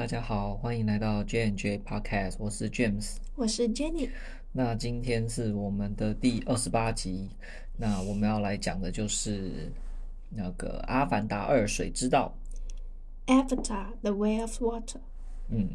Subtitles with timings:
[0.00, 4.08] 大家好，欢迎来到 J&J Podcast，我是 James，我是 Jenny。
[4.50, 7.28] 那今天是我们的第二十八集，
[7.76, 9.70] 那我们要来讲的就是
[10.30, 12.34] 那个《阿凡达二：水之道》
[13.46, 15.00] （Avatar: The Way of Water）。
[15.50, 15.68] 嗯，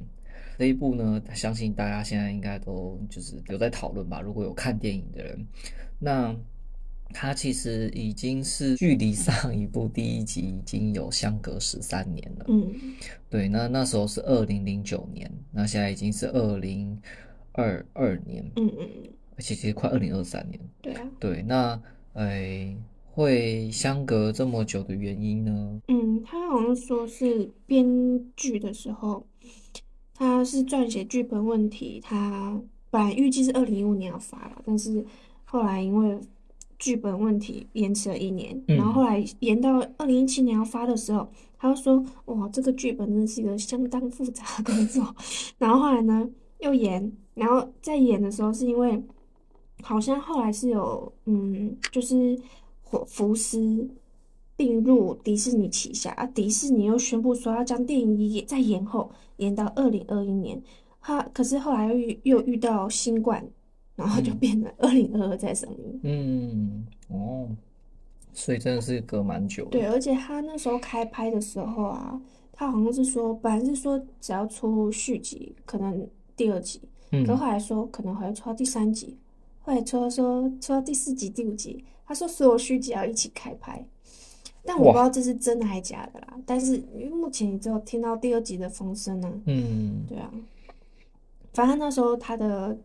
[0.57, 4.21] 这一部呢，相信大家现在应该都就是有在讨论吧。
[4.21, 5.46] 如果有看电影的人，
[6.00, 6.36] 那。
[7.18, 12.46] 它其实已经是距离上一部第一集已经有相隔十三年了。
[12.50, 12.69] 嗯，
[13.29, 17.01] 对，那那时候是二零零九年，那现在已经是二零
[17.54, 18.43] 二二年。
[18.57, 20.59] 嗯嗯嗯，而且其实快二零二三年。
[20.82, 21.09] 对啊。
[21.18, 21.82] 对，那
[22.15, 22.75] 诶，
[23.14, 25.82] 会相隔这么久的原因呢？
[25.87, 27.87] 嗯，他好像说是编
[28.36, 29.25] 剧的时候，
[30.14, 32.61] 他是撰写剧本问题，他
[32.92, 35.06] 本来预计是二零一五年要发了，但是
[35.45, 36.20] 后来因为
[36.78, 45.16] 剧本问题延迟了一年，然后后来延到二零一七年要发的时候，他就说：“哇，这个剧本真的是一个相当复杂的工作。
[45.58, 49.02] ”然后后来呢又延，然后在演的时候是因为
[49.81, 52.38] 好像后来是有嗯，就是
[53.08, 53.90] 福斯
[54.56, 60.62] 并入迪士尼旗下，啊，迪士尼又宣布说要将电影也再延后，延到二零二一年。
[61.02, 63.48] 他可是后来又遇又遇到新冠。
[63.96, 66.00] 然后就变成二零二二再上映。
[66.04, 67.48] 嗯，哦，
[68.34, 69.72] 所以真的是隔蛮久的。
[69.72, 72.22] 对，而且他那时候开拍的时候啊，
[72.52, 79.18] 他好像是说，本来是说只要出续集，可能第二集，嗯，可后来说可能还要出到第三集，
[79.62, 83.86] 后来说说出到第四集、第五集，他说所有续集要一起开拍，
[84.66, 86.36] 但我不知道这是真的还是假的啦。
[86.46, 89.42] 但是因为目前你只有听到第二集的风声呢。
[89.46, 90.30] 嗯，对啊，
[91.54, 92.78] 反正那时候他的。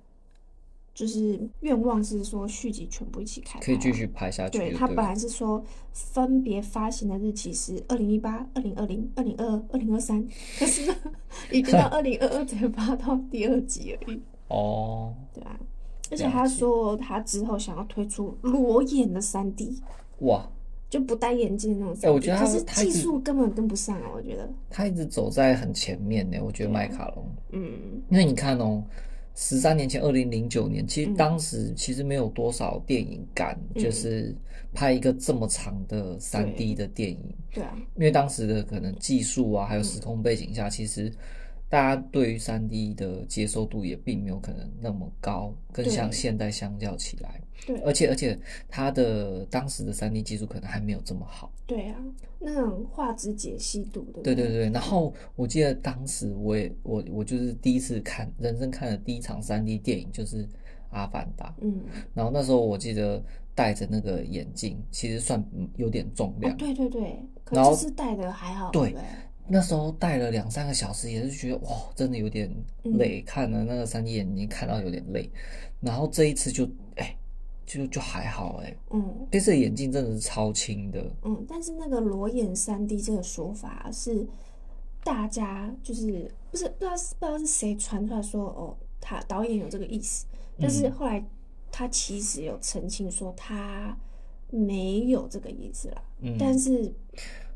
[0.93, 4.59] 就是愿望是说续集全部一起开，可以继续拍下去。
[4.59, 10.23] 对，他本来是说分别发行的日期是二零一八、二零二零、二零二二、二零二三，
[10.59, 10.93] 可是
[11.51, 14.21] 已经到 二零二二才发到第二集而已。
[14.49, 15.59] 哦，对啊，
[16.11, 19.81] 而且他说他之后想要推出裸眼的三 D，
[20.19, 20.45] 哇，
[20.91, 21.97] 就不戴眼镜那种。
[22.03, 26.39] 哎，我觉得他可是技术根本跟不上啊，我觉得他一直走在很前面呢。
[26.45, 28.83] 我觉得麦卡龙，嗯，因为你看哦。
[29.43, 34.37] 十三年前，二零零九年，其实当时其实没有多少电影敢，就是
[34.75, 37.19] 拍一个这么长的三 D 的电影。
[37.51, 41.11] 对啊，因为当时的可能技术啊，还有时空背景下，其实
[41.71, 47.41] 大家对于三 D 的接受度也并没有可能那么高，跟像现代相较起来。
[47.65, 48.37] 对，而且而且，
[48.69, 51.53] 它的当时的三 D 技术可能还没有这么好。
[51.67, 51.97] 对啊，
[52.41, 54.23] 那种画质解析度的。
[54.23, 60.45] 对对对，然后我记得当时我也我我就是第一次看人生看的第一场三 D 电影就是
[60.89, 61.51] 《阿凡达》。
[61.61, 61.83] 嗯，
[62.15, 63.23] 然后那时候我记得
[63.55, 65.45] 戴着那个眼镜，其实算
[65.77, 66.53] 有点重量。
[66.53, 68.71] 哦、对对对，可是是戴的还好。
[68.71, 68.97] 对，
[69.51, 72.49] 那时候戴了两三个小时，也是觉得哇，真的有点
[72.85, 75.29] 累，嗯、看了那个三 D 眼镜看到有点累。
[75.81, 77.17] 然后这一次就哎。
[77.67, 84.27] 就就还好哎、欸，嗯，这次眼镜真的是超轻的，嗯，但是那个裸眼三 D 这个说法是
[85.05, 90.27] 大家就是不是不知道不知道是谁传出来说哦，他导演有这个意思，
[90.59, 91.25] 但是后来
[91.71, 93.97] 他其实有澄清说他
[94.51, 96.93] 没有这个意思啦，嗯，但是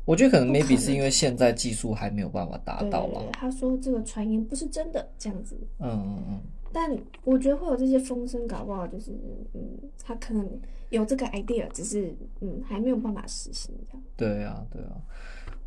[0.05, 6.41] 我觉得可能 maybe 是因为现在技术还没有办法达到了，他说这个传言不是真的这样子，嗯嗯嗯。
[6.71, 9.11] 但我觉得会有这些风声，搞不好就是，
[9.53, 9.61] 嗯，
[10.03, 10.45] 他可能
[10.89, 14.03] 有这个 idea，只是，嗯，还没有办法实行这样。
[14.17, 14.91] 对啊，对啊，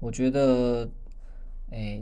[0.01, 0.87] 我觉得，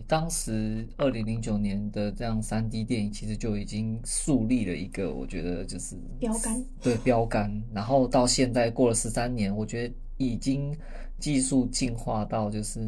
[0.08, 7.62] 当时二零零九年的这样三 D 电影，其实就已经树立了一个，我觉得就是标杆，对标杆。
[7.72, 10.76] 然后到现在过了十三年，我觉得已经
[11.18, 12.80] 技术进化到，就是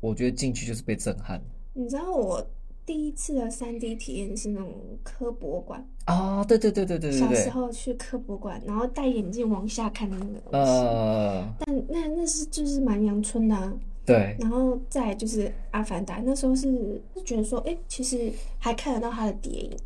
[0.00, 1.40] 我觉得进去就是被震撼。
[1.72, 2.46] 你知道我。
[2.88, 10.70] 第一次的三 D 体验是那种科博馆啊，对对对对对对，小时候去科博馆，然后戴眼镜往下看的那个东西。
[10.72, 13.70] 呃，但那那是就是蛮阳春的啊。
[14.06, 14.34] 对。
[14.40, 19.76] 然后再就是阿凡达，那时候是是觉得说，哎，其实还看得到它的叠影，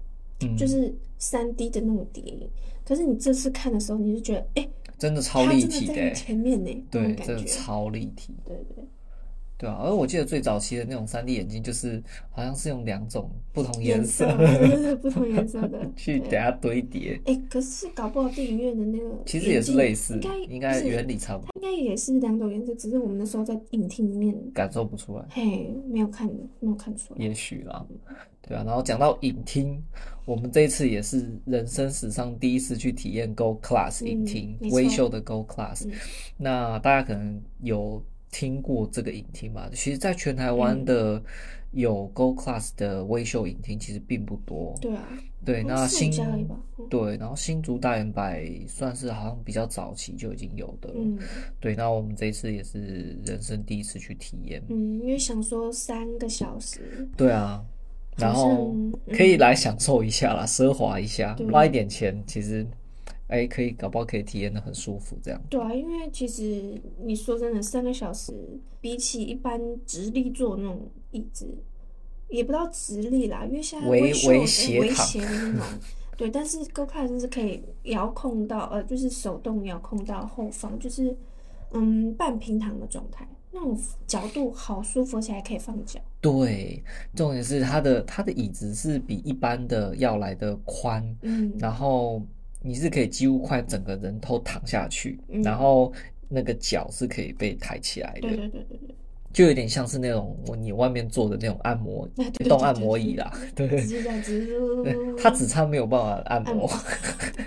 [0.43, 2.49] 嗯，就是三 D 的那种叠影。
[2.85, 4.69] 可是你这次看的时候，你就觉得，哎，
[5.03, 8.37] 真的超立体的，前面呢，对，真的超立体。
[8.47, 8.85] 对对。
[9.63, 14.27] 对啊，而我记得最早期的那种三 D 眼镜，就是好像是用两种不同颜色，
[15.01, 17.21] 不同颜色的 去给它堆叠。
[17.27, 21.53] 哎，可是搞不好电影院的那个其实也是类似，应该应该原理差不多。
[21.55, 25.25] 它应该也是两种颜色，只是我们那时候在影厅里面感受不出来。
[25.31, 26.27] 嘿，没有看，
[26.59, 27.25] 没有看出来。
[27.25, 27.87] 也许啦，
[28.41, 28.65] 对啊。
[28.67, 29.81] 然后讲到影厅，
[30.25, 35.87] 我们这一次也是人生史上第一次去体验 Gold Class 影厅，微秀的 Gold Class。
[36.37, 38.03] 那大家可能有。
[38.33, 39.71] 听过这个影厅吧？
[39.73, 41.23] 其实，在全台湾的
[41.71, 44.75] 有 Gold Class 的微秀影厅其实并不多。
[44.81, 45.07] 对啊，
[45.45, 46.49] 对，那新嗯、
[46.89, 50.91] 对，然后新竹大圆百算是好像比较早期就已经有的。
[50.97, 51.17] 嗯，
[51.61, 54.63] 对，那我们这一次也是人生第一次去体验。
[54.71, 57.09] 嗯，因为想说三个小时。
[57.17, 57.63] 对啊，
[58.17, 58.75] 然后
[59.13, 62.67] 可以来享受一下啦，奢华一下，花一点钱，其实。
[63.29, 65.41] 哎，可以，搞不好可以体验的很舒服，这样。
[65.49, 68.35] 对啊，因为其实你说真的，三个小时
[68.79, 71.47] 比起一般直立坐那种椅子，
[72.29, 74.87] 也不知道直立啦，因为现在微微斜的
[75.27, 75.63] 那种。
[76.15, 81.17] 对，但是 Go Class 是可以遥控到，呃，就是手动遥控到后方，就是
[81.71, 85.99] 嗯半平躺的状态，那种角度好舒服，而且还可以放脚。
[86.21, 86.85] 对，
[87.17, 92.21] 重点是它的它的椅子是比一般的要来的宽，嗯，然后。
[92.63, 95.93] 你是可以几乎快整个人都躺下去，嗯、然后
[96.29, 98.95] 那个脚是可以被抬起来的，对对对对对，
[99.33, 106.71] 就有点像是那种你外面坐的那种按摩 电动按摩椅啦，对对对，它 只差没有办法按摩，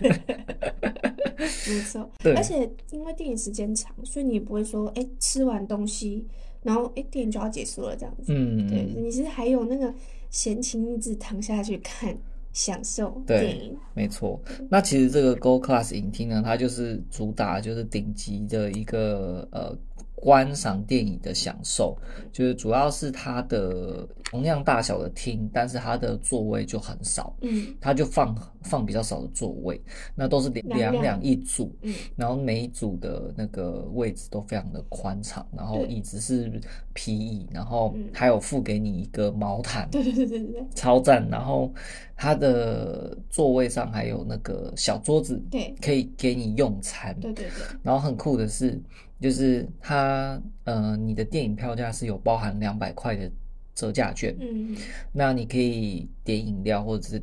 [0.01, 6.25] 没错， 对，而且因为电影时间长，所以你不会说，哎，吃完东西，
[6.61, 9.93] 然后哎，电影就要结束了这样子，嗯，对，你是还有那个
[10.29, 12.15] 闲情逸致躺下去看。
[12.55, 14.41] 享受电影，对，没错。
[14.71, 19.77] 那其实这个 Gold Class 影厅呢，它就是主打就是顶级的一个呃。
[20.15, 21.95] 观赏电影的享受，
[22.31, 29.79] 就是主要是它的同样大小的厅，但是它的座位就很少，嗯，它就放放比较少的座位，
[30.15, 36.59] 那都是两两一组，嗯，然后每一组的那个位置都非常的宽敞，然后椅子是
[36.93, 41.71] 皮椅，然后还有附给你一个毛毯，对对对对对，超赞，然后
[42.15, 48.81] 它的座位上还有那个小桌子，对，可以给你用餐，对对对，然后很酷的是。
[49.19, 53.31] 就是它，呃，你的电影票价是有包含两百块的
[53.73, 54.75] 折价券，嗯，
[55.11, 57.21] 那你可以点饮料或者是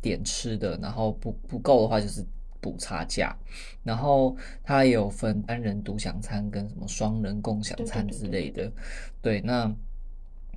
[0.00, 2.24] 点吃的，然后不不够的话就是
[2.60, 3.36] 补差价，
[3.82, 8.72] 然后它也有分单人独享餐跟什么双人共享餐之类的，
[9.20, 9.74] 对，那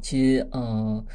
[0.01, 1.05] 其实，嗯、呃。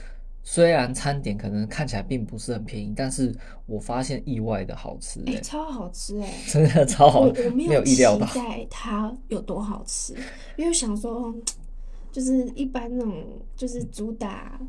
[0.44, 3.32] 虽然餐点可能看起来并不是很便宜，但是
[3.64, 8.02] 我发现意外的好吃，欸，哎，超好吃哎， 真的超好，我我没有期
[8.34, 10.14] 待它有多好吃，
[10.56, 11.32] 因为想说，
[12.10, 13.24] 就是一般那种
[13.54, 14.60] 就是主打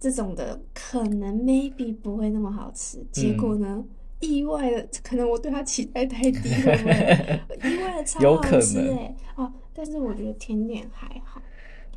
[0.00, 3.88] 这种的，可能 maybe 不会那么好吃，结果呢，嗯、
[4.20, 11.40] 意外的，可能我对它期待太低了， 意外的超好吃哎，哦，但是我觉得甜点还好。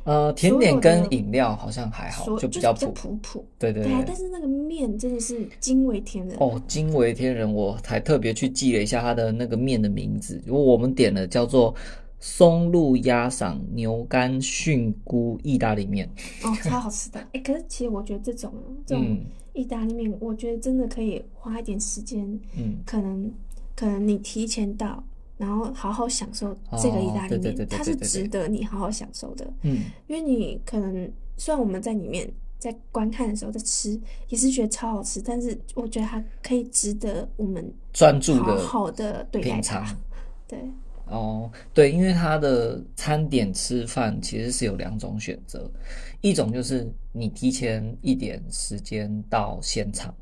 [0.06, 3.44] 呃，甜点跟饮料好像还好，就比较普普普。
[3.58, 7.52] 对对对，但是那个面真的是惊为天人哦，惊为天人！
[7.52, 11.74] 我还特别去记了一下它的那个面的名字，如果我们点了叫做
[12.20, 16.08] 松露鸭嗓牛肝菌菇意大利面
[16.44, 17.18] 哦，超好吃的。
[17.18, 18.54] 哎、欸，可是其实我觉得这种
[18.86, 19.18] 这种
[19.54, 22.24] 意大利面，我觉得真的可以花一点时间，
[22.56, 23.28] 嗯，可能
[23.74, 25.02] 可能你提前到。
[25.36, 29.46] 然后好好享受这个意大利面，它是值得你好好享受的。
[29.62, 32.26] 嗯，因为你可能虽然我们在里面
[32.58, 39.94] 在观看的时候在吃，也是觉得超好吃，但是我觉得它可以值得我们专注的好好的对待它。
[40.48, 40.58] 对，
[41.04, 45.70] 哦，对，因为它的餐点吃饭其实是有两种选择，
[46.22, 50.14] 一种就是你提前一点时间到现场，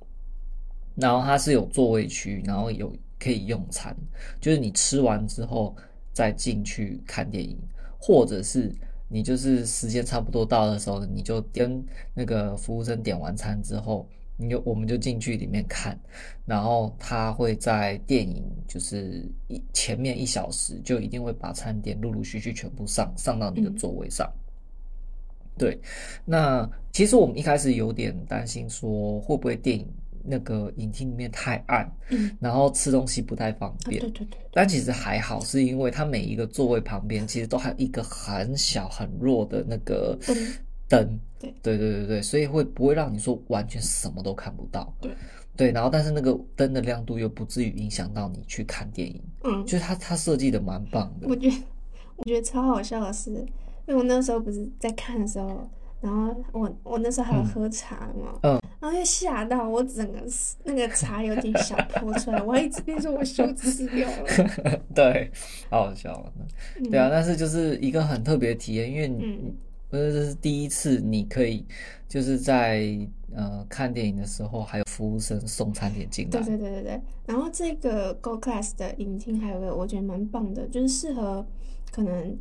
[0.97, 2.93] 然后它是有座位区，然后有。
[3.25, 3.97] 可以用餐，
[4.39, 5.75] 就是你吃完之后
[6.13, 7.57] 再进去看电影，
[7.99, 8.71] 或者是
[9.09, 15.99] 你就是时间差不多到的时候，你就跟那个服务生点完餐之后，你就我们就进去里面看，
[16.45, 24.31] 然后他会在电影就是一前面一小时就一定会把餐点陆陆续续全部上上到你的座位上。
[24.31, 25.79] 嗯、对，
[26.27, 29.89] 那其实我们一开始有点担心说会不会电影。
[30.25, 34.39] 那个影厅里面太暗，嗯，然后吃东西不太方便，对对对。
[34.53, 40.37] 但其实还好，是因为它每一个座位旁边其实都还有一个很小很弱的那个灯，
[40.89, 44.95] 灯，对对对对对，所以会不会让你说完全什么都看不到？
[45.01, 45.13] 对
[45.57, 51.29] 对，然后但是那个灯的亮度又不至于影响到你去看电影，嗯，就是它它设计的蛮棒的。
[51.29, 51.57] 我觉得
[52.17, 53.47] 我觉得超好笑的是，因
[53.89, 55.69] 为我那时候不是在看的时候。
[56.01, 60.19] 然后我我那时候还有喝茶嘛，嗯，然后就吓到我整个
[60.65, 65.31] 那个茶有点小泼出来，我还一直边说我手指死掉了， 对，
[65.71, 66.31] 好好笑，
[66.79, 69.55] 嗯、对啊，但是就是一个很特别的体验，因为你
[69.89, 71.65] 不是这是第一次，你可以
[72.07, 72.87] 就是在
[73.35, 81.47] 呃看电影的时候，还有服务生送餐点进来，对对对对对，然后这个 Gold Class 的影厅还有个我觉得蛮棒的，就是适合
[81.91, 82.37] 可能。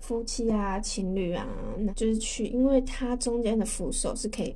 [0.00, 1.48] 夫妻啊、情侣啊，
[1.78, 4.54] 那就是去，因为它中间的扶手是可以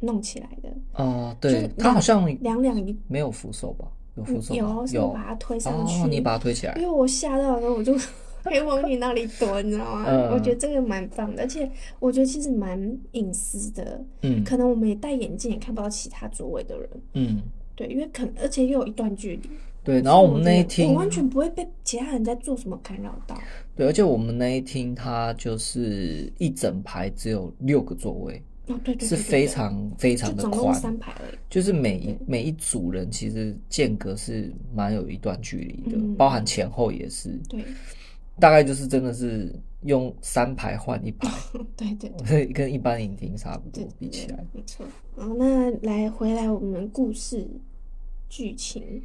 [0.00, 0.68] 弄起来的。
[0.94, 3.86] 哦，对，它好像两两一没有扶手吧？
[4.16, 6.02] 有扶手有，有把它推上去。
[6.02, 6.74] 哦，你把它推起来。
[6.74, 7.94] 因为我吓到的时候，我就
[8.42, 10.04] 可以往你那里躲，你知道吗？
[10.08, 14.04] 嗯、我觉得这个蛮棒的，而且我觉得其实蛮隐私的。
[14.22, 16.88] 嗯，可能我们也戴眼镜也看不到其他座位的人。
[17.14, 17.42] 嗯，
[17.76, 19.50] 对，因为可而且又有一段距离。
[19.82, 23.34] 对，然后我们那一厅，我完全不会被其他人在做什么干扰到。
[23.74, 31.38] 对，而且我们那一厅，它就是一整排只有六个座位，哦，对对，对，是非常非常的宽，总共三排而已。
[31.48, 37.38] 就是每一每一组人其实间隔是蛮有一段距离的，嗯，包含前后也是。
[37.48, 37.64] 对，
[38.38, 41.28] 大概就是真的是用三排换一排。
[41.76, 44.44] 对对，对，跟一般影厅差不多，比起来。
[44.52, 44.86] 没错。
[45.16, 47.46] 好，那来回来我们故事
[48.28, 49.02] 剧情。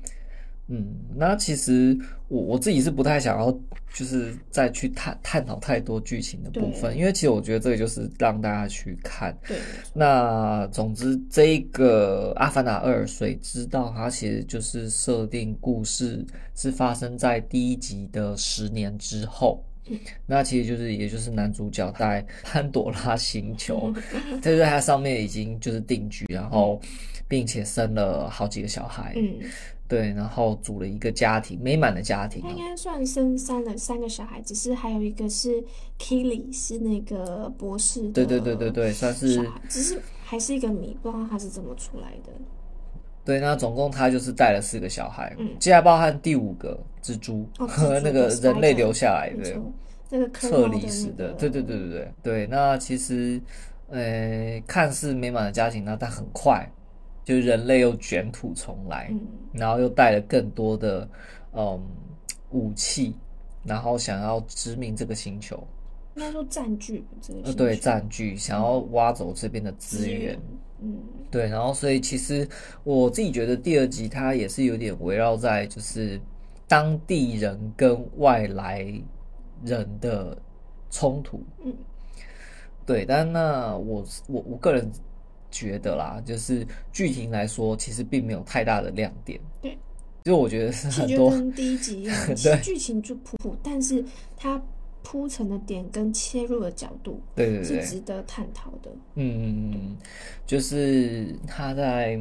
[0.68, 1.96] 嗯，那其实
[2.28, 3.52] 我我自己是不太想要，
[3.94, 9.38] 就是再去探探讨太多剧情的部分，因为其实我觉得这个就是让大家去看。
[9.48, 9.58] 对。
[9.94, 19.64] 那总之，这个《阿凡达二：水知道》它其实就是设定故事是发生在第一集的十年之后。
[19.88, 20.00] 嗯。
[20.26, 23.94] 那其实就是，也就是男主角在潘朵拉星球，
[24.42, 26.82] 就是他上面已经就是定居，然后
[27.28, 29.14] 并且生了好几个小孩。
[29.16, 29.48] 嗯。
[29.88, 32.42] 对，然后组了一个家庭，美满的家庭。
[32.42, 35.64] 他应该算生三了三个小孩，只是还有一个是
[36.00, 38.10] Kelly，是那个博士。
[38.10, 39.48] 对对对对对，算是。
[39.70, 42.32] 只是还是一个谜，不知道他是怎么出来的。
[43.24, 49.62] 对，那总共他就是带了四个小孩，嗯，接下来包含第五个蜘蛛 和那个人类留下来的，
[50.10, 52.48] 那个克里斯的，对对对对对对。
[52.48, 53.42] 那其实，
[53.90, 56.68] 呃，看似美满的家庭那，但很快。
[57.26, 59.20] 就是人类又卷土重来，嗯、
[59.52, 61.10] 然后又带了更多的
[61.54, 61.84] 嗯
[62.52, 63.16] 武器，
[63.64, 65.68] 然后想要殖民这个星球，
[66.14, 67.42] 应该说占据这个。
[67.46, 70.40] 呃，对，占据，想要挖走这边的资源。
[70.80, 71.00] 嗯，
[71.32, 72.48] 对，然后所以其实
[72.84, 76.22] 我自己觉得第二集它也是有点围绕在就是
[76.68, 78.86] 当地人跟外来
[79.64, 80.38] 人的
[80.92, 81.42] 冲突。
[81.64, 81.74] 嗯，
[82.86, 84.92] 对，但那我我我个人。
[85.56, 89.40] 觉得啦，就是剧情来说，其实并没有太大的亮点。
[89.62, 89.78] 对，
[90.26, 94.04] 就我觉得是很多跟第一集一样， 其实剧情就普普，但是
[94.36, 94.62] 它
[95.02, 98.92] 铺陈的点跟切入的角度，对对对，是值得探讨的。
[99.14, 99.98] 嗯嗯，
[100.46, 102.20] 就是他在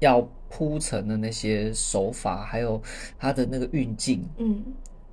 [0.00, 2.82] 要铺陈的那些手法，还有
[3.16, 4.60] 他的那个运镜，嗯，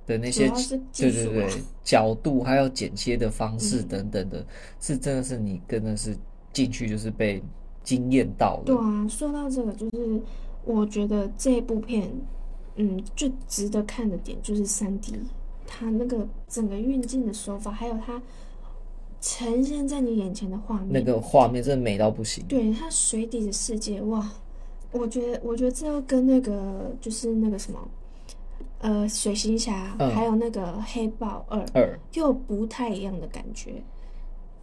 [0.08, 0.48] 的那些，
[0.92, 1.48] 对对对，
[1.84, 4.44] 角度还有剪切的方式等等的，
[4.80, 6.16] 是真的是你真的是。
[6.54, 7.42] 进去就是被
[7.82, 8.62] 惊艳到了。
[8.64, 10.22] 对啊，说到这个，就是
[10.64, 12.10] 我觉得这部片，
[12.76, 15.20] 嗯，最值得看的点就是三 D，
[15.66, 18.22] 它那个整个运镜的手法，还有它
[19.20, 22.44] 呈现在你眼前的画面，那个画面真的美到不行。
[22.46, 24.30] 对，它水底的世界，哇，
[24.92, 27.88] 我觉得，我觉得这要跟那个就是那个什么，
[28.78, 33.82] 呃，水行侠，嗯，还有那个黑豹二二，又不太一样的感觉。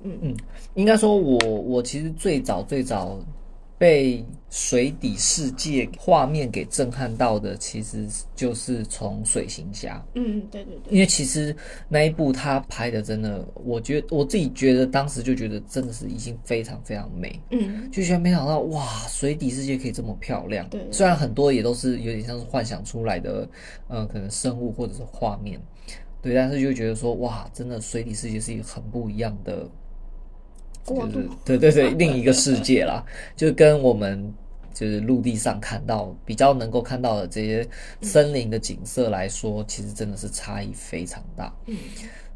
[0.04, 0.38] 嗯嗯，
[0.76, 3.20] 应该说我，我我其实最早最早
[3.78, 8.06] 被水底世界画面给震撼到的，其实
[8.36, 10.06] 就是从水行侠。
[10.14, 10.94] 嗯，对对对。
[10.94, 11.56] 因为其实
[11.90, 17.40] 那一部他拍的真的，我觉得我自己觉得当时就觉得真的是已经非常非常美。
[17.50, 20.70] 嗯，就觉得没想到哇，水底世界可以这么漂亮。
[20.70, 23.50] 对，虽然很多也都是有点像是幻想出来的，
[23.88, 25.60] 嗯，可能生物或者是画面。
[26.22, 29.68] 对，但是就觉得说哇，真的水底世界是一个很不一样的。
[30.86, 33.04] 就是对对对，另一个世界啦，
[33.36, 34.34] 就跟我们
[34.74, 37.68] 就是陆地上看到比较能够看到的这些
[38.02, 41.54] 森林的景色来说，其实真的是差异非常大。
[41.68, 41.78] 嗯，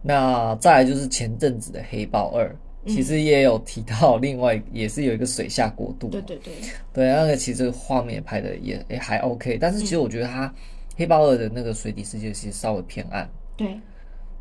[0.02, 2.48] 那再来就是前阵子的《黑豹二》，
[2.94, 6.10] 其实也有提到，另外也是有一个水下国度。
[6.10, 6.54] 对对对，
[6.94, 10.48] 对那个其实画面拍的也也还 OK，但是其实我觉得它
[10.96, 13.28] 《黑豹二》的那个水底世界其实稍微偏暗。
[13.58, 13.80] 对。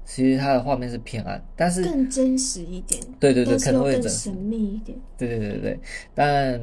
[0.05, 3.01] 其实它的画面是偏暗，但是更真实一点。
[3.19, 4.99] 对对对，可能会更神秘一点。
[5.17, 5.81] 对对对对对，
[6.15, 6.61] 但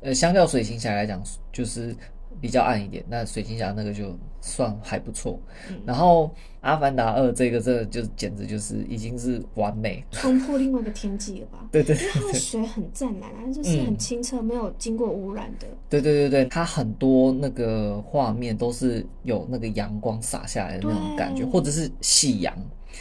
[0.00, 1.94] 呃，相较水行侠来讲，就是
[2.40, 3.04] 比较暗一点。
[3.08, 5.38] 那水行侠那个就算还不错。
[5.68, 6.26] 嗯、然后
[6.62, 11.64] 《阿凡达二》这个，这个就简直就是已经是完美，冲破另外一个天际了吧？
[11.70, 15.66] 对对，对，因为它的水很湛蓝，啊就是很清澈，嗯、没有经过污染的。
[15.88, 22.52] 对对对对，它很多那个画面都是有那个阳光洒下来的那种感觉，或者是夕阳。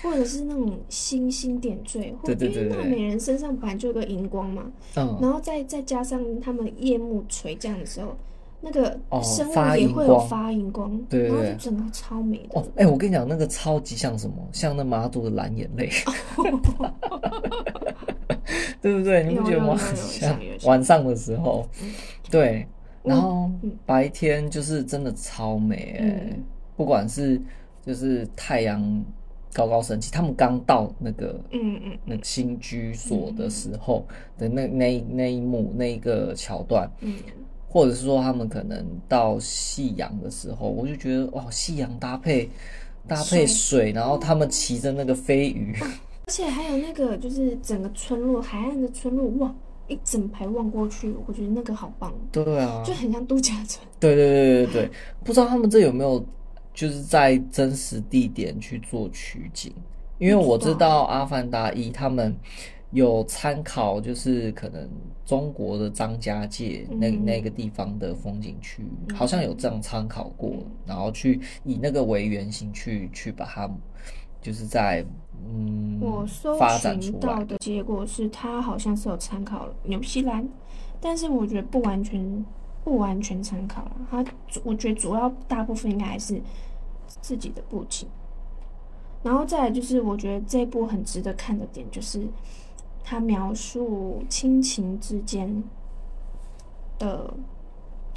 [0.02, 4.64] 或者是那种星星点缀，或者因为那美人身上本来就有个荧光嘛，
[4.96, 8.16] 嗯，然后再再加上他们夜幕垂降的时候，
[8.62, 12.60] 那个生物也会有发荧光，对对对，然后就整个超美的。
[12.60, 14.36] 哦，哎、欸，我跟你讲，那个超级像什么？
[14.52, 15.90] 像那马祖的蓝眼泪，
[18.82, 19.24] 对不对？
[19.26, 19.78] 你不觉得吗？
[19.96, 21.68] 像晚上的时候，
[22.32, 22.66] 对，
[23.04, 23.50] 然后
[23.86, 26.44] 白天就是真的超美哎、欸，嗯、
[26.78, 27.42] 不管是
[27.86, 29.04] 就是太阳。
[29.54, 34.06] 高高升起，他们刚到那个嗯嗯那个新居所的时候
[34.38, 37.16] 的那那那一幕那一个桥段，嗯，
[37.68, 42.48] 或者是说他们可能到夕阳的时候，我就觉得哇，夕阳搭配
[43.08, 45.76] 搭配水，水然后他们骑着那个飞鱼，
[46.28, 49.56] 而且还有那个就是整个村落海岸的村落，哇，
[49.88, 54.92] 一整排望过去，我觉得那个好棒，对啊，就很像度假村，对对对对对，
[55.24, 56.24] 不知道他们这有没有。
[56.74, 59.74] 就是在真实地点去做取景，
[60.18, 62.36] 因为我知道《阿凡达一》他们
[62.92, 64.90] 有参考，就是可能
[65.26, 68.84] 中国的张家界那那个地方的风景区，
[69.14, 70.54] 好像有这样参考过，
[70.86, 73.70] 然后去以那个为原型去去把它，
[74.42, 75.06] 就是在
[75.46, 80.48] 嗯，我搜寻到的结果是，他好像是有参考纽西兰，
[81.00, 82.46] 但是我觉得不完全
[82.90, 84.26] 不完全参考了，他
[84.64, 86.42] 我觉得主要大部分应该还是。
[87.22, 88.08] 自己的布景，
[89.24, 92.26] 然后再来就是，我觉得这一部很值得看的点就是，
[93.04, 95.64] 他描述亲情之间
[97.00, 97.34] 的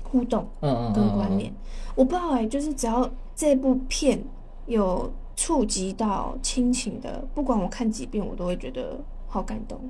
[0.05, 1.53] 互动，嗯跟关联。
[1.95, 4.23] 我不知道哎、欸，就是只要这部片
[4.67, 9.81] 有触及到亲情的，不管我看几遍，我都会觉得好感动。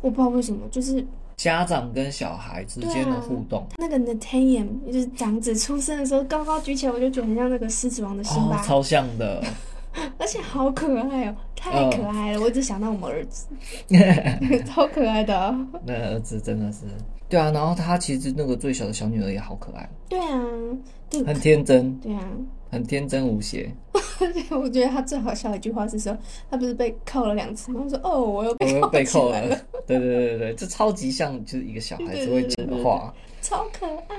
[0.00, 1.04] 我不知道为什么，就是。
[1.36, 9.42] 家长跟小孩之间的互动，那个 Nathaniel 就是长子出生的时候高高举起来，我就觉得很像那个狮子王的辛巴，哦，超像的，
[10.18, 13.46] 而且好可爱哦，太可爱了，呃、 我只想到我们儿子，
[14.66, 16.80] 超可爱的，哦，那儿子真的是，
[17.28, 20.40] 对啊，然后他其实那个最小的小女儿也好可爱，对啊，
[21.10, 22.22] 对，很天真，对啊。
[22.74, 23.72] 很天真无邪，
[24.50, 26.16] 我觉得他最好笑的一句话是说，
[26.50, 27.80] 他不是被扣了两次吗？
[27.84, 29.48] 他说：“哦，我又被扣，被扣了。
[29.86, 34.16] ”对对对对对，这超级像就是一个小孩子会讲的话，超可爱。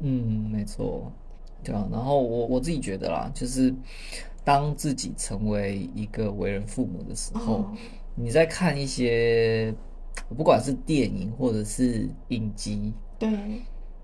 [0.00, 1.12] 嗯，没错，
[1.62, 1.86] 对啊。
[1.92, 3.74] 然后我我自己觉得啦，就是
[4.42, 7.72] 当自己成为一个为人父母的时候，哦、
[8.14, 9.74] 你在看一些
[10.34, 13.28] 不管是电影或者是影集，对。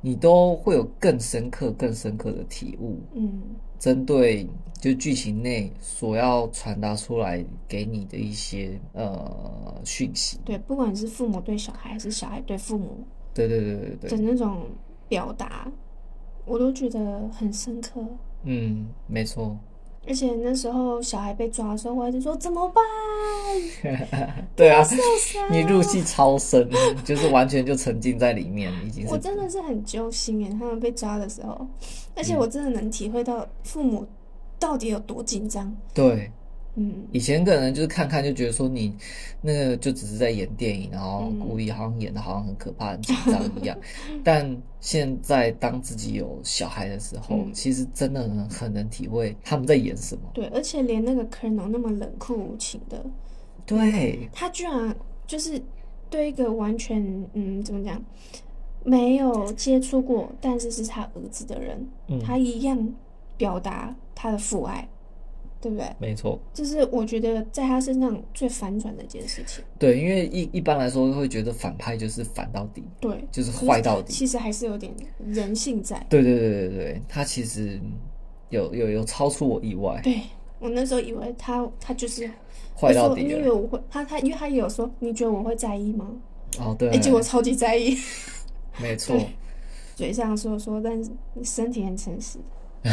[0.03, 3.01] 你都会有更深刻、更深刻的体悟。
[3.15, 3.41] 嗯，
[3.79, 4.47] 针对
[4.81, 10.39] 就剧情内所要传达出来给你的一些呃讯息。
[10.45, 14.67] 对，不管是父母对小孩，还是小孩对父母，对对对对对的那种
[15.09, 15.71] 表达，
[16.45, 18.05] 我都觉得很深刻。
[18.43, 19.57] 嗯，没错。
[20.07, 22.83] 而且那时候小孩被抓的时候，我还在说怎么办？
[24.57, 24.85] 对啊，
[25.51, 26.69] 你入戏超深，
[27.05, 29.07] 就是完全就沉浸在里面，已经。
[29.09, 31.67] 我真的是很揪心耶，他们被抓的时候，
[32.17, 34.07] 而且我真的能体会到父母
[34.59, 35.75] 到底有多紧张。
[35.95, 36.31] 对。
[36.75, 38.97] 嗯，以前可能就是看看就觉得说你
[39.43, 43.77] 那个就只是在演电影，然后故意好像演的好像很可怕、很紧张一样。
[44.25, 50.23] 但现在当自己有小孩的时候，其实真的很很能体会他们在演什么。
[50.33, 53.05] 对，而且连那个 Colonel 那么冷酷无情的，
[53.67, 55.61] 对，他居然就是
[56.09, 57.05] 对一个完全
[57.35, 58.03] 嗯怎么讲
[58.83, 61.87] 没有接触过，但是是他儿子的人，
[62.25, 62.95] 他一样
[63.37, 64.89] 表达他的父爱。
[65.63, 65.87] 对不对？
[66.01, 69.65] 没错，这是我觉得在他身上最反转的一件事情。
[69.79, 74.13] 对，因为一一般来说会觉得反派就是反到底，对，就是坏到底。
[74.13, 74.93] 其实还是有点
[75.25, 76.05] 人性在。
[76.11, 77.81] 对对对对对，他其实
[78.49, 80.01] 有有有超出我意外。
[80.03, 80.23] 对，
[80.59, 82.29] 我那时候以为他他就是
[82.77, 83.23] 坏到底。
[83.23, 86.11] 你以为我会他他，因为他也有说，你觉得我会在意吗？
[86.59, 87.97] 哦，对，结果超级在意。
[88.83, 89.17] 没错，
[89.95, 91.09] 嘴上说说，但是
[91.45, 92.41] 身体很诚实。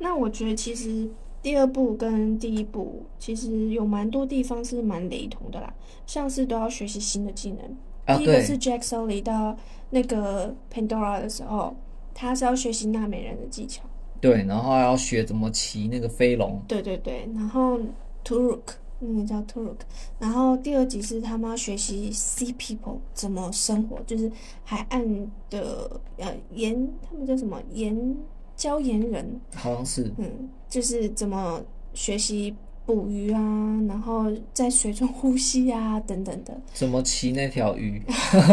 [0.00, 1.08] 那我觉得其实
[1.42, 5.72] 第二部跟第一部其实有蛮多地方是蛮雷同的啦，
[6.06, 7.76] 像是都要学习新的技能。
[8.06, 9.56] 啊、第一个是 Jack Sully 到
[9.90, 11.76] 那个 Pandora 的时候，
[12.14, 13.84] 他是要学习纳美人的技巧。
[14.20, 16.60] 对，然后要学怎么骑那个飞龙。
[16.66, 17.78] 对对对，然后
[18.24, 18.60] Turok
[18.98, 19.76] 那个叫 Turok，
[20.18, 24.30] 然后第二集是他们要学习 Sea People 怎么生活，就是
[24.64, 28.16] 海岸的呃盐，他们叫什么盐？
[28.60, 31.62] 礁岩人好像是，嗯，就是怎么
[31.94, 33.40] 学习捕鱼啊，
[33.88, 36.60] 然后在水中呼吸啊，等等的。
[36.74, 38.02] 怎么骑那条鱼？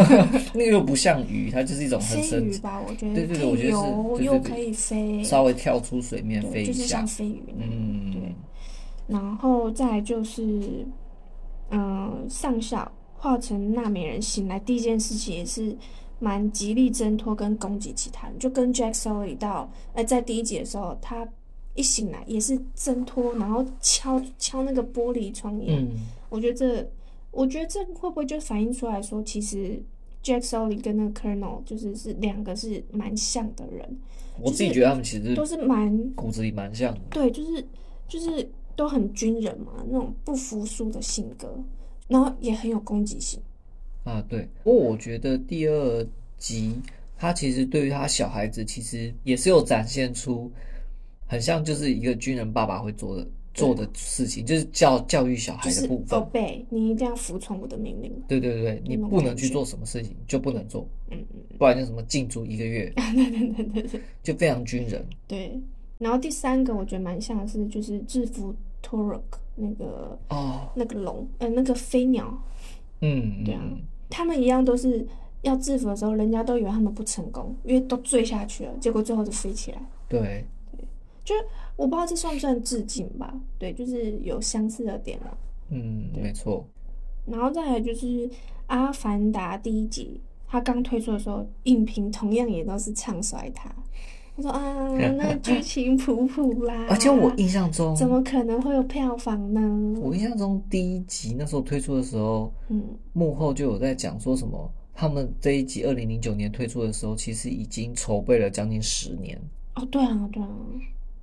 [0.54, 2.80] 那个又不像鱼，它就是一种很神奇吧？
[2.88, 7.42] 我觉得对对对，我觉得是又可以飞，稍微跳出水面飞一下，就是像飞鱼。
[7.58, 8.34] 嗯，对。
[9.08, 10.86] 然后再来就是，
[11.70, 15.76] 嗯、呃，上校化成纳美人醒来，第一件事情也是
[16.18, 21.26] 蛮极力挣脱跟攻击其他人，就跟 Jack Sully 到呃在第一集的时候，他
[21.74, 25.78] 一醒来也是挣脱，然后敲敲那个玻璃窗一样。
[25.80, 25.90] 嗯，
[26.28, 26.90] 我觉得这，
[27.30, 29.80] 我觉得这会不会就反映出来说，其实
[30.24, 33.98] Jack Sully 跟那个 Colonel 就是是两个是蛮像的人。
[34.40, 37.00] 我自己觉得他们其实都是蛮骨子里蛮像的。
[37.10, 37.64] 对，就是
[38.08, 41.58] 就是都很军人嘛，那种不服输的性格，
[42.08, 43.40] 然后也很有攻击性。
[44.08, 44.48] 啊，对。
[44.64, 46.06] 不过我觉得第二
[46.38, 46.74] 集
[47.16, 50.50] 他其实对于他小孩子，其实也是有展现出
[51.26, 56.18] 很像就是一个军人爸爸会做的做的事情，就是教教育小孩的部分。
[56.20, 58.12] obey，你一定要服从我的命令。
[58.28, 62.92] 对对对，你不能去做什么事情就不能做，嗯嗯，不然就什么禁足一个月。
[62.96, 65.04] 对对对对对，就非常军人。
[65.26, 65.60] 对。
[65.98, 69.20] 然后第三个我觉得蛮像是，就是制服 Turok
[69.56, 72.40] 那个哦，那个龙，呃，那个飞鸟。
[73.00, 73.60] 嗯，对啊。
[74.08, 75.06] 他们一样都是
[75.42, 79.80] 要制服的时候，人家都以为他们不成功，因为都坠下去了，结果最后就飞起来。
[80.08, 80.44] 对，
[80.76, 80.84] 对，
[81.24, 81.44] 就是
[81.76, 83.34] 我不知道这算不算致敬吧？
[83.58, 85.38] 对，就是有相似的点了。
[85.70, 86.66] 嗯，没错。
[87.26, 88.06] 然后再来就是
[88.68, 93.70] 《阿凡达》第一集，他刚推出的时候，影评同样也都是唱衰他。
[94.40, 100.00] 他说啊， 那剧情普普啦，而且我印象中怎么可能会有票房呢？
[100.00, 102.80] 我印象中第一集那时候推出的时候，嗯，
[103.12, 109.36] 幕后就有在讲说什么，他们这一集二零零九年推出的时候，其实已经筹备了将近十年。
[109.74, 110.48] 哦，对啊，对啊，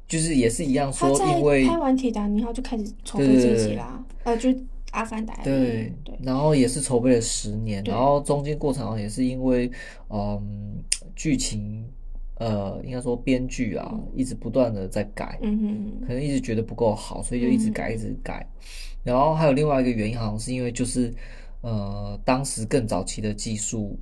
[0.10, 4.50] 就是也是一样说，因为拍完《铁达尼号》就开始筹备这集啦，呃，就
[4.92, 9.72] 《阿凡达》对对，然后也是筹备了十年，然后中间过程也是因为
[10.10, 10.84] 嗯
[11.16, 11.86] 剧情。
[12.38, 18.46] 呃，应该说编剧啊，一直不断的在改，嗯哼，可能一直觉得不够好，所以就一直改，一直改。
[19.04, 21.14] 然后还有另外一个原因，好像是因为就是，
[21.62, 23.98] 呃，当时更早期的技术，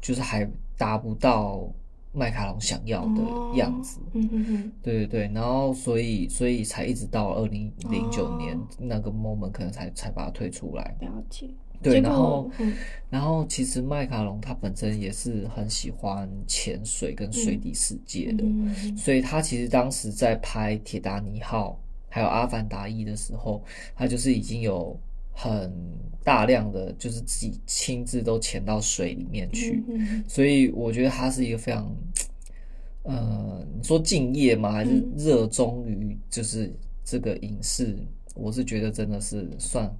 [0.00, 1.68] 就是还达不到
[2.12, 3.22] 麦卡龙想要的
[3.56, 5.30] 样子，嗯哼哼，对对对。
[5.34, 10.94] 然后所以所以才一直到二零零九年那个 moment，可能才才把它推出来。
[11.00, 11.48] 了解。
[11.82, 12.72] 对，然后，嗯、
[13.10, 21.78] 然后其实麦卡龙他本身也是很喜欢潜水跟水底世界的，嗯、所以他其实当时在拍《铁达尼号》
[22.14, 23.62] 还有《阿凡达一》的时候，
[23.96, 24.98] 他就是已经有
[25.32, 25.72] 很
[26.22, 31.92] 大量的就是自己亲自都潜到水里面去，嗯、所以我觉得他是一个非常，
[33.02, 34.70] 呃，你说敬业吗？
[34.70, 36.72] 还是热衷于就是
[37.04, 37.96] 这个影视？
[38.34, 39.92] 我是觉得真的是算。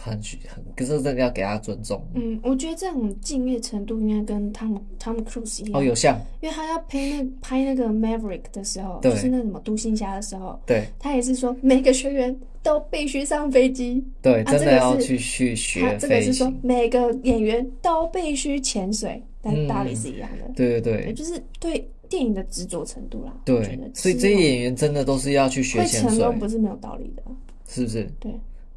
[0.00, 0.12] 很
[0.46, 2.00] 很，可是真的要给他尊重。
[2.14, 5.80] 嗯，我觉得这种敬业程度应该跟汤姆汤姆克鲁斯一样。
[5.80, 14.04] 哦，有像，因为他要拍那拍那个 Maverick 的时候，就是那什么独行侠的时候，对，他也是说每个学员都必须上飞机。
[14.22, 15.96] 对，真的要去去学。
[15.98, 20.44] 这个是说每个演员都必须潜水，但道理是一样的。
[20.46, 23.34] 嗯、对对对，对，就是对电影的执着程度啦。
[23.44, 26.10] 对，所以这些演员真的都是要去学潜水。
[26.10, 27.22] 会成功不是没有道理的，
[27.66, 28.08] 是不是？
[28.20, 28.32] 对，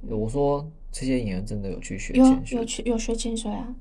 [0.10, 0.67] 我说。
[0.91, 2.58] 这些演员真的有去学潜水？
[2.58, 3.73] 有有去有学潜水啊？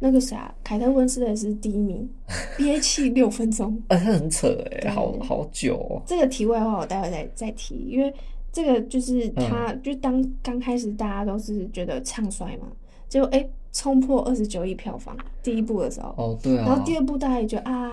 [0.00, 2.08] 那个啥，凯特温斯莱是第一名，
[2.56, 3.76] 憋气六分钟。
[3.88, 6.02] 呃、很扯哎、欸，好好久哦。
[6.06, 8.14] 这个题外话，我待会再再提，因为
[8.52, 12.68] 这个就是他，嗯、就当刚开始大家都是觉得唱衰嘛，
[13.08, 17.90] 结果哎，冲破二十九亿票房，第一部的时候哦，对啊，然后第二部大家也觉得啊，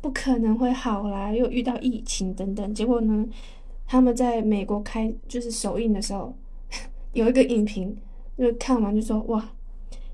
[0.00, 3.24] 不可能会好啦，又遇到疫情等等，结果呢，
[3.86, 6.34] 他们在美国开就是首映的时候。
[7.16, 7.96] 有一个影评，
[8.36, 9.52] 就看完就说：“哇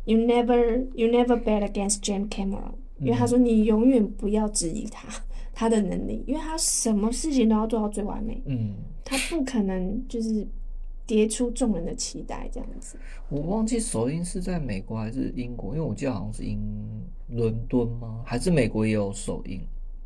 [0.04, 5.08] ，You never, you never bet against James Cameron，因为他说你永远不要质疑他
[5.52, 10.46] 他的能力，因为他什么事情都要做到最完美，嗯，他不可能就是
[11.04, 12.96] 跌出众人的期待这样子。”
[13.28, 16.60] 我忘记首映是在美国还是英国，因为我记得好像是英
[17.28, 18.22] 伦敦吗？
[18.24, 19.60] 还是美国也有首映？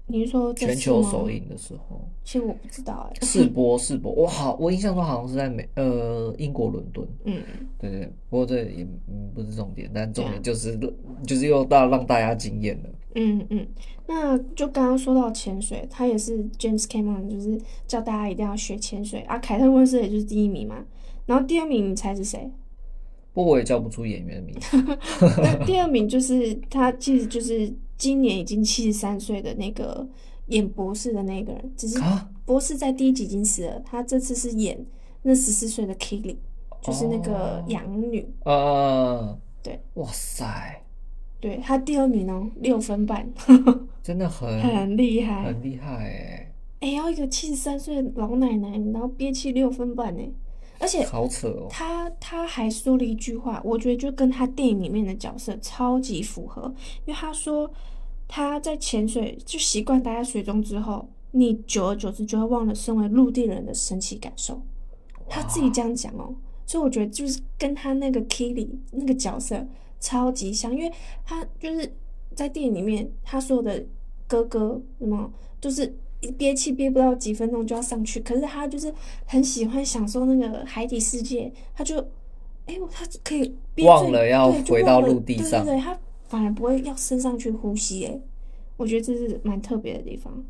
[0.08, 2.08] 你是说全球首映的时候？
[2.22, 3.26] 其实我不知道哎。
[3.26, 7.06] 试播试播，我好，我印象中好像是在美呃英国伦敦。
[7.24, 7.42] 嗯，
[7.76, 8.08] 对对。
[8.30, 8.86] 不过这也
[9.34, 10.78] 不是重点，但重点就是
[11.26, 12.90] 就是又大让大家惊艳了。
[13.16, 13.66] 嗯嗯，
[14.06, 19.36] 那就刚刚说到潜水，他也是 James Cameron，就是叫大家一定要学潜水啊。
[19.38, 20.84] 凯特温斯也就是第一名嘛，
[21.26, 22.48] 然后第二名你猜是谁？
[23.32, 24.76] 不过我也叫不出演员的名字。
[25.42, 27.74] 那第二名就是他，其实就是。
[27.96, 30.06] 今年已经七十三岁的那个
[30.46, 32.00] 演博士的那个人，只是
[32.44, 33.80] 博士在第一集已经死了。
[33.84, 34.84] 他这次是演
[35.22, 36.36] 那十四岁的 Killy，
[36.82, 38.28] 就是那个养女。
[38.44, 40.82] 呃，对，哇塞，
[41.40, 43.28] 对他第二名哦，六分半，
[44.02, 46.52] 真的很很厉害，很厉害哎！
[46.80, 50.30] 哎，要一个七十三岁的老奶奶，然后憋气六分半哎，
[50.78, 51.66] 而且好扯哦。
[51.70, 56.62] 他他还说了一句话，我觉得就跟他电影里面的角色超级符合，
[57.04, 57.70] 因为他说
[58.28, 64.60] 他在潜水就习惯待在水中之后，你久而久之就会忘了身为陆地人的神奇感受。
[65.28, 66.34] 他自己这样讲哦，
[66.66, 69.66] 所以我觉得就是跟他那个 Kili 那个角色
[69.98, 70.92] 超级像，因为
[71.24, 71.92] 他就是
[72.34, 73.84] 在电影里面他说的
[74.28, 75.98] 哥哥什么，就是
[76.32, 78.92] 憋气憋不到几分钟就要上去，可是他就是
[79.26, 81.98] 很喜欢享受那个海底世界，他就
[82.66, 88.20] 哎呦，他可以憋忘了要回到陆地上，对对对，他反而不会要升上去呼吸，哎，
[88.76, 90.44] 我觉得这是蛮特别的地方。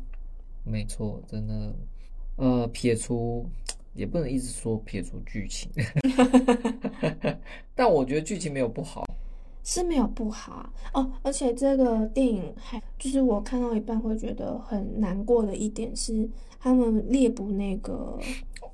[0.63, 1.75] 没错，真的，
[2.37, 3.45] 呃，撇除。
[3.93, 5.71] 也不能一直说撇除剧情，
[7.73, 9.03] 但我觉得剧情没有不好，
[9.67, 10.73] 是没有不好啊。
[10.93, 16.27] 哦，而且这个电影还就是我看到一半会觉得很难过的一点是，
[16.57, 18.17] 他们猎捕那个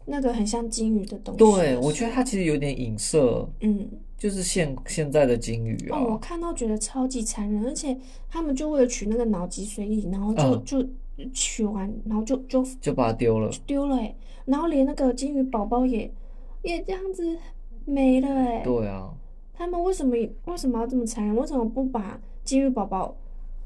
[0.06, 1.40] 那个很像鲸鱼的东西。
[1.40, 5.98] 对，我觉得它其实有点影射，嗯，就是现现在的鲸鱼啊。
[5.98, 7.98] 哦，我看到觉得超级残忍，而且
[8.30, 14.16] 他们就为了取那个脑脊髓液，然后就、嗯、就取完，然后就就就把它丢了，丢了哎、欸。
[14.46, 16.14] 然后连那个鲸鱼宝宝也
[16.62, 17.36] 也这样子
[17.84, 18.64] 没了哎、欸。
[18.64, 19.12] 对啊。
[19.54, 21.36] 他们为什么为什么要这么残忍？
[21.36, 23.16] 为什么不把金鱼宝宝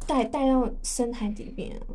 [0.05, 1.87] 带带到深海里面啊？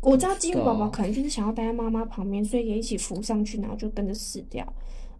[0.00, 4.66] 我知道金鱼宝宝可能就是想要待在妈妈旁边，所以也一起浮上去，然后就跟着死掉。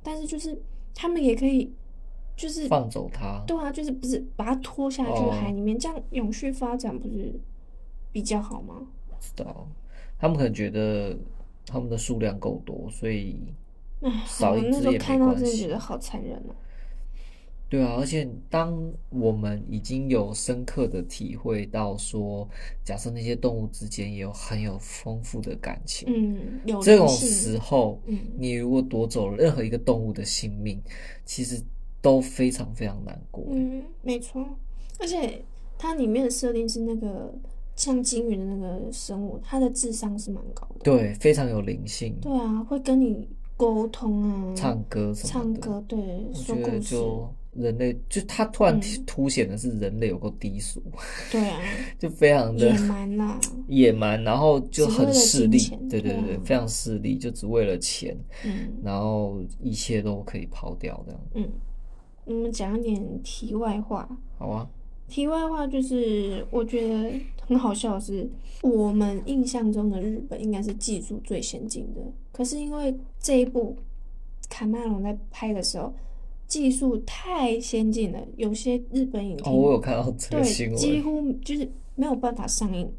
[0.02, 0.60] 但是就是
[0.94, 1.72] 他们也可以，
[2.36, 3.42] 就是放走它。
[3.46, 7.38] 对啊，就是不是把它拖下去海里面，哦、这样永续发展不是
[8.12, 8.86] 比较好吗？
[9.08, 9.66] 不知道，
[10.18, 11.16] 他们可能觉得。
[11.68, 13.40] 他们的数量够多，所以
[14.24, 14.84] 少一只也没关系。
[14.84, 16.54] 那时候看到真的觉得好残忍哦。
[17.68, 18.78] 对啊，而且当
[19.10, 22.48] 我们已经有深刻的体会到说，
[22.84, 30.80] 假设那些动物之间也有很有丰富的感情，嗯，有这种时候，嗯，你如果夺走了任何一个动物的性命，
[31.24, 31.62] 其实
[32.00, 33.44] 都非常非常难过。
[33.50, 34.46] 嗯，没错。
[34.98, 35.44] 而且
[35.76, 37.34] 它里面的设定是那个。
[37.78, 42.16] 像鲸鱼的那个生物，它的智商是蛮高的，对，非常有灵性。
[42.22, 45.60] 对啊，会跟你沟通啊，唱歌什么的。
[45.60, 45.98] 唱歌，对，
[46.32, 46.80] 说故事。
[46.80, 50.82] 就人类，就他突然凸显的是人类有够低俗。
[51.30, 51.60] 对啊，
[51.98, 55.58] 就非常的野蛮啦，野蛮，然后就很势利，
[55.90, 61.20] 对对对，非常势利，就只为了钱，嗯，然后一切都可以抛掉这样。
[61.34, 61.48] 嗯，
[62.24, 64.08] 我们讲一点题外话。
[64.38, 64.68] 好啊。
[65.08, 67.12] 题外话就是，我觉得
[67.46, 68.28] 很好笑的是，
[68.60, 72.00] 我们印象中的日本应该是技术最先进的，
[72.32, 73.76] 可是因为这一部
[74.50, 75.94] 卡麦隆在拍的时候，
[76.46, 82.90] 技术太先进了，有些日本影片，哦，我有看到这个新闻，对，几乎就是没有办法上映。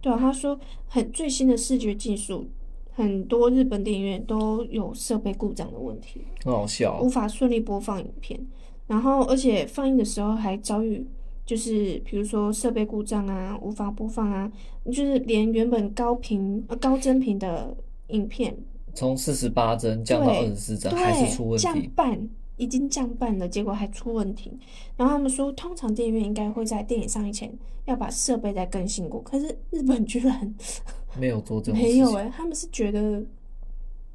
[0.00, 2.46] 对啊，他说很最新的视觉技术，
[2.92, 8.38] 很多日本电影院都有设备故障的问题，很好笑，无法顺利播放影片，
[8.86, 11.06] 然后而且放映的时候还遭遇。
[11.46, 14.50] 就是比如说设备故障啊，无法播放啊，
[14.86, 17.76] 就是连原本高频呃高帧频的
[18.08, 18.56] 影片，
[18.94, 24.58] 从四十八帧降到二十四帧还是出问题，降半已经降半了，结果还出问题。
[24.96, 27.52] 然后他们说，通常电影院应该会在电影上映前
[27.84, 30.54] 要把设备再更新过，可是日本居然
[31.18, 33.24] 没有做这种，没有诶、欸，他们是觉得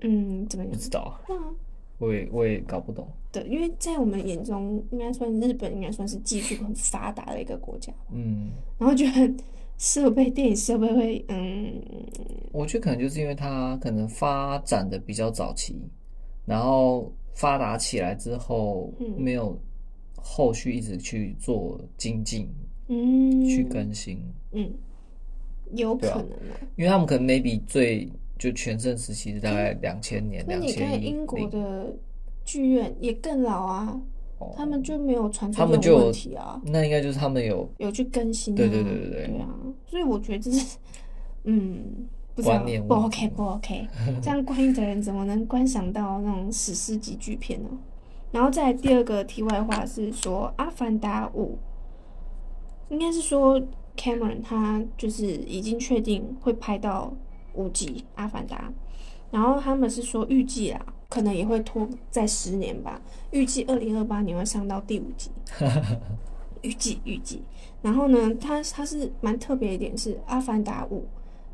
[0.02, 0.72] 嗯怎么样？
[0.74, 1.20] 不知道。
[1.98, 3.06] 我也我也搞不懂。
[3.30, 7.92] 对，因为在我们眼中，应该算日本应该算是技术很发达的一个国家。
[8.14, 8.52] 嗯。
[8.78, 9.34] 然后觉得
[9.78, 11.74] 设备，电影设备会，嗯。
[12.54, 15.76] 我觉得可能就是因为它可能发展的比较早期，
[16.46, 19.60] 然后发达起来之后，没有
[20.16, 22.50] 后续一直去做精进，
[22.88, 24.20] 嗯，去更新，
[24.52, 24.72] 嗯，
[25.74, 26.60] 有可能啊。
[26.76, 28.10] 因为他们可能 maybe 最。
[28.40, 30.80] 就全盛时期是大概两千年，两千。
[30.80, 31.94] 那你看英国的
[32.46, 34.02] 剧院也更老啊，
[34.38, 36.58] 哦、他们就没有传出这种问题啊。
[36.64, 38.56] 那应该就是他们有有去更新、啊。
[38.56, 39.28] 对对对对对。
[39.28, 39.54] 对啊，
[39.86, 40.78] 所以我觉得这是，
[41.44, 41.84] 嗯，
[42.42, 43.88] 不知道不 OK 不 OK，
[44.22, 47.70] 这样观影的人怎么能观赏到那种史诗级巨片呢？
[48.32, 51.58] 然后再来第二个题外话是说，《阿凡达五》
[52.94, 53.62] 应该是说
[53.98, 57.14] Cameron 他就是已经确定会拍到。
[57.56, 58.56] 五集《阿凡达》，
[59.32, 63.02] 然后他们是说预计啊，可能也会拖在十年吧。
[63.32, 65.32] 预计二零二八年会上到第五集，
[66.62, 67.42] 预计预计。
[67.82, 71.00] 然后呢，他他是蛮特别一点是《阿凡达五》，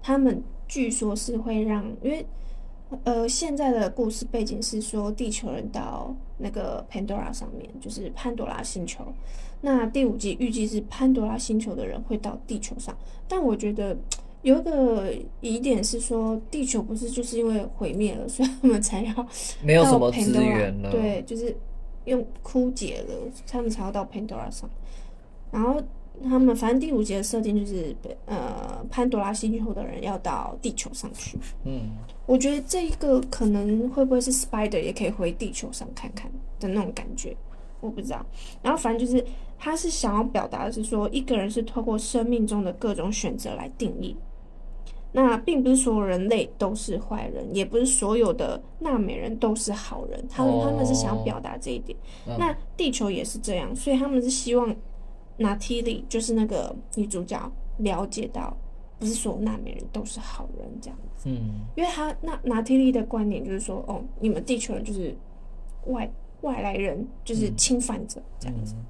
[0.03, 2.25] 他们据说是会让，因为
[3.03, 9.05] 呃现在的故事背景是说地球人到那个潘多拉上面，就是潘多拉星球。
[9.61, 12.97] 那第五季预计是潘多拉星球的人会到地球上，
[13.27, 13.97] 但我觉得。
[14.41, 19.27] 有一个疑点是说，地球不是就是因为毁灭了，所以他们才要
[19.63, 21.57] 没有什么资源了，对，就是
[22.03, 23.15] 用枯竭了，
[23.47, 24.69] 他们才要到 Pandora 上。
[25.51, 25.81] 然后
[26.23, 31.37] 他们反正第五集的设定就是，呃，潘多拉星球的人要到地球上去。
[31.63, 31.91] 嗯，
[32.25, 37.35] 我觉得这一个可能会不会是 Spider 也可以回地球上看看的那种感觉，
[37.81, 38.25] 我不知道。
[38.61, 39.25] 然后反正就是。
[39.57, 44.15] 他是想要表达的是说，一个人是透过生命中的各种选择来定义。
[45.13, 50.23] 那并不是所有人类都是坏人，也不是所有的纳美人都是好人。
[50.29, 50.65] 他们、oh.
[50.65, 51.97] 他们是想要表达这一点。
[52.27, 52.37] Oh.
[52.37, 54.75] 那地球也是这样，所以他们是希望
[55.37, 58.55] 娜蒂莉就是那个女主角了解到，
[58.99, 61.29] 不是所有纳美人都是好人这样子。
[61.29, 65.15] 嗯，因为他那娜蒂莉的观点就是说，哦，你们地球人就是
[65.87, 66.09] 外
[66.41, 68.73] 外来人，就是侵犯者这样子。
[68.77, 68.85] 嗯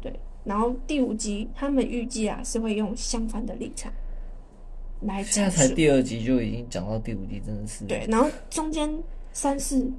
[0.00, 3.92] 对，然后第五集他们预计啊是会用相反的立场
[5.00, 5.20] 来。
[5.24, 7.84] 现在才第二集就已经讲到第五集，真的是。
[7.86, 9.90] 对，然后中间三四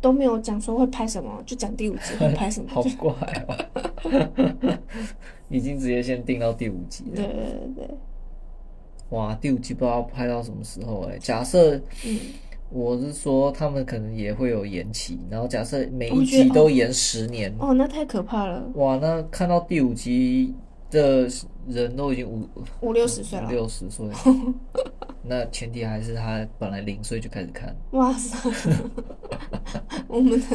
[0.00, 3.12] 都没有讲说会拍什么，就讲第五集会拍什么， 好怪
[3.48, 4.78] 哦。
[5.48, 7.16] 已经直接先定到第五集了。
[7.16, 7.26] 对
[7.74, 7.88] 对。
[9.10, 11.18] 哇，第五集不知道拍到什么时候哎、欸？
[11.18, 12.18] 假设嗯。
[12.68, 18.60] 我是说，他们可能也会有延期，然后假设每一集都延十年哦，哦，那太可怕了。
[18.74, 20.52] 哇，那看到第五集
[20.90, 21.28] 的
[21.68, 22.44] 人都已经五
[22.80, 24.04] 五六十岁了，六十岁。
[25.22, 27.72] 那前提还是他本来零岁就开始看。
[27.92, 28.50] 哇塞，
[30.08, 30.46] 我们的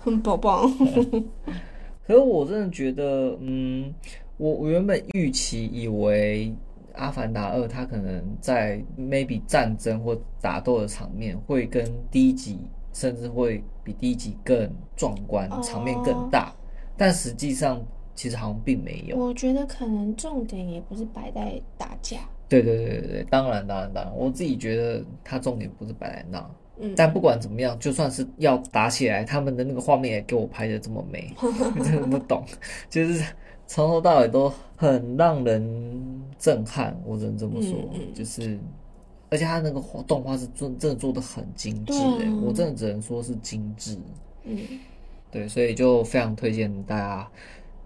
[0.00, 0.68] 很宝宝。
[2.06, 3.92] 可是我真的觉得，嗯，
[4.36, 6.54] 我我原本预期以为。
[6.98, 12.58] 《阿凡达二》它可能在 maybe 战争或打斗的场面会跟第一集，
[12.90, 14.66] 甚至会比第一集更
[14.96, 16.54] 壮观，场面更大。
[16.96, 19.14] 但实际上，其实好像并没有。
[19.14, 22.20] 我觉得可能重点也不是摆在打架。
[22.48, 26.50] 对对对对对，当然当然当然，我自己觉得它重点不是摆在那。
[26.78, 26.92] 嗯。
[26.96, 31.32] 但不管怎么样，就算是要打起来，他们的那个画面也给我拍的这么美，
[31.84, 32.44] 真的不懂，
[32.88, 33.24] 就是。
[33.68, 38.00] 从头到尾都很让人震撼，我只能这么说，嗯。
[38.00, 38.56] 嗯、就是，
[39.28, 43.98] 而且他那个动画是做真的做的很精致哎，啊、我真的只能说是精致，
[44.44, 44.56] 嗯，
[45.32, 47.28] 对，所以就非常推荐大家，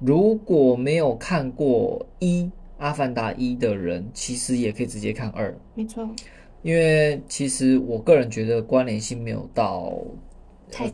[0.00, 2.42] 如果没有看过一
[2.76, 6.06] 《阿凡达一》的人，其实也可以直接看二，没错，
[6.62, 9.92] 因为其实我个人觉得关联性没有到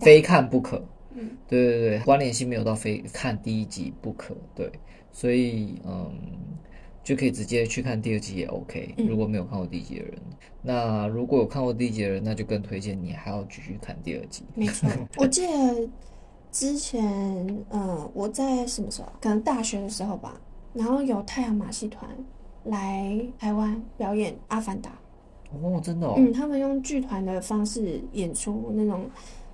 [0.00, 0.85] 非看不可。
[1.18, 4.70] 嗯，对对对，关联性没有到非看第一集不可，对，
[5.11, 6.12] 所以嗯，
[7.02, 8.94] 就可以直接去看第二集也 OK。
[8.98, 14.44] 如果没有看过第一集的人，嗯、那如果有看过第一集的人，那就更推荐你还要继续看第二集。
[14.55, 15.88] 没错，我记得
[16.52, 17.02] 之前
[17.70, 19.09] 嗯，我在什么时候？
[19.20, 20.38] 可能大学的时候吧，
[20.74, 22.11] 然后有太阳马戏团
[22.64, 24.90] 来台湾表演《阿凡达》。
[25.52, 26.14] 哦，真的哦。
[26.16, 29.04] 嗯，他们用剧团的方式演出那种。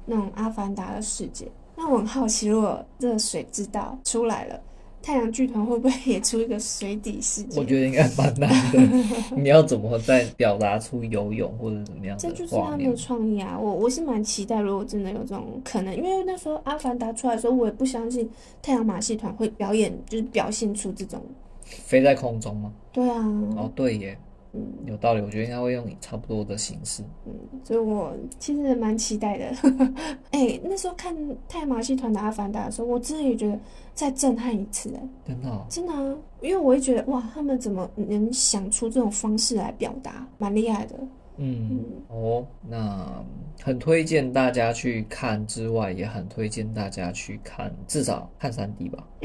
[0.05, 4.61] 那种阿凡达的世界，那我很好奇，如果这个水之道出来了，
[5.01, 7.61] 太阳剧团会不会也出一个水底世界？
[7.61, 8.81] 我觉得应该蛮难的。
[9.41, 12.19] 你要怎么再表达出游泳或者怎么样？
[12.19, 13.57] 这就是他们的创意啊！
[13.57, 18.29] 我我是蛮期待，如果真的有这种可能，因为那时候阿凡达出来的时候，我也不相信
[18.61, 21.23] 太阳马戏团会表演，就是表现出这种
[21.65, 22.73] 飞在空中吗？
[22.91, 23.25] 对啊。
[23.57, 24.19] 哦，对耶。
[24.55, 27.03] 嗯，有道理，我觉得应该会用差不多的形式。
[27.27, 27.33] 嗯，
[27.65, 29.45] 所以我其实蛮期待的。
[30.31, 31.17] 哎、欸，那时候看
[31.49, 33.59] 太马戏团的《阿凡达》的时候，我真的也觉得
[33.95, 34.93] 再震撼一次。
[34.95, 36.17] 哎，真的、哦，真的啊！
[36.43, 40.97] 因为我会觉得哇，他们怎么能想出这种方式来表达，蛮厉害的。
[41.43, 43.25] 嗯，嗯哦，那
[43.63, 49.07] 很推荐大家去看之外，也很推荐大家去看，至少看三 D 吧。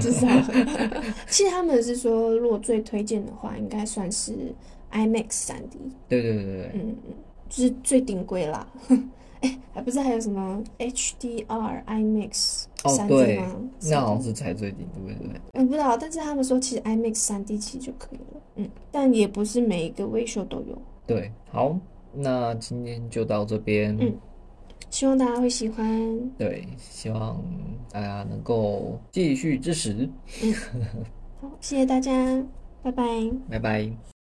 [0.00, 0.26] 至少，
[1.28, 4.54] 其实他们是说，如果最推荐的话，应该算是。
[4.92, 5.78] IMAX 三 D，
[6.08, 7.14] 对对对对，嗯嗯，
[7.48, 8.66] 就是最顶规啦。
[9.40, 13.56] 哎，还不是还有什么 HDR IMAX 三 D 吗？
[13.88, 15.40] 那好像是才最顶，对不对？
[15.52, 18.40] 嗯，不知道，但是他们说其实 IMAX 三 D 其实就可以了。
[18.56, 20.76] 嗯，但也不是每一个威秀都有。
[21.10, 21.76] 对，好，
[22.12, 23.96] 那今天就到这边。
[23.98, 24.16] 嗯，
[24.90, 26.30] 希望大家会喜欢。
[26.38, 27.42] 对，希望
[27.90, 30.08] 大家能够继续支持。
[30.42, 30.54] 嗯，
[31.40, 32.12] 好，谢谢大家。
[32.82, 33.04] 拜拜，
[33.50, 34.19] 拜拜。